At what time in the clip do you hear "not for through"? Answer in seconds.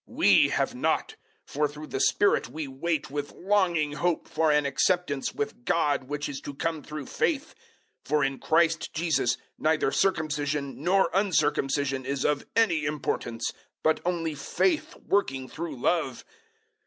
0.73-1.85